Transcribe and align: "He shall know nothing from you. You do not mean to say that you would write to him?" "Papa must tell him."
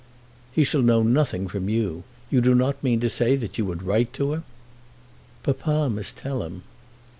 "He 0.51 0.63
shall 0.63 0.81
know 0.81 1.03
nothing 1.03 1.47
from 1.47 1.69
you. 1.69 2.03
You 2.31 2.41
do 2.41 2.55
not 2.55 2.83
mean 2.83 2.99
to 3.01 3.07
say 3.07 3.35
that 3.35 3.59
you 3.59 3.65
would 3.67 3.83
write 3.83 4.13
to 4.13 4.33
him?" 4.33 4.45
"Papa 5.43 5.91
must 5.91 6.17
tell 6.17 6.41
him." 6.41 6.63